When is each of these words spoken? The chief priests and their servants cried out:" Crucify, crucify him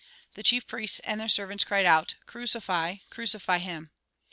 The 0.33 0.41
chief 0.41 0.65
priests 0.65 0.99
and 1.03 1.21
their 1.21 1.27
servants 1.29 1.63
cried 1.63 1.85
out:" 1.85 2.15
Crucify, 2.25 2.95
crucify 3.11 3.59
him 3.59 3.91